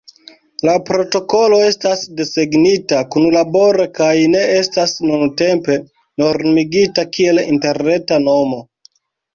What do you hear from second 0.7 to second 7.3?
protokolo estas desegnita kunlabore kaj ne estas nuntempe normigita